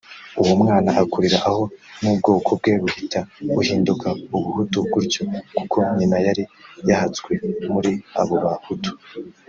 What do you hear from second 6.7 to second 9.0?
yahatswe muri abo bahutu